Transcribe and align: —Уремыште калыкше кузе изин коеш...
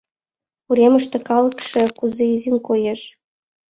—Уремыште 0.69 1.17
калыкше 1.27 1.83
кузе 1.97 2.25
изин 2.35 2.57
коеш... 2.67 3.01